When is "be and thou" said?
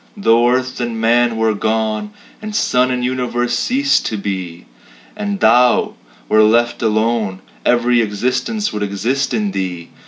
4.17-5.93